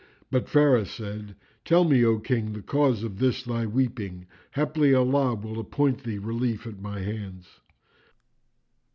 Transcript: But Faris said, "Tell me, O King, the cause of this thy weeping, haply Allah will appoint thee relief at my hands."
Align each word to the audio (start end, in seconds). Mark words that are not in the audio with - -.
But 0.31 0.49
Faris 0.49 0.89
said, 0.89 1.35
"Tell 1.63 1.83
me, 1.83 2.03
O 2.03 2.17
King, 2.17 2.53
the 2.53 2.63
cause 2.63 3.03
of 3.03 3.19
this 3.19 3.43
thy 3.43 3.67
weeping, 3.67 4.25
haply 4.53 4.95
Allah 4.95 5.35
will 5.35 5.59
appoint 5.59 6.01
thee 6.05 6.17
relief 6.17 6.65
at 6.65 6.81
my 6.81 7.01
hands." 7.01 7.59